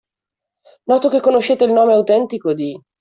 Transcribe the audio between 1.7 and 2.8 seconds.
nome autentico di.